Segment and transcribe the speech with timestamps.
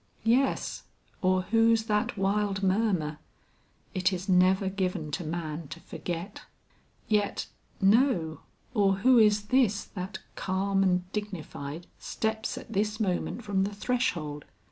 [0.25, 0.81] Yes,
[1.21, 3.19] or whose that wild murmur,
[3.93, 6.41] "Is it never given to man to forget!"
[7.07, 7.45] Yet
[7.79, 8.39] no,
[8.73, 14.45] or who is this that calm and dignified, steps at this moment from the threshold?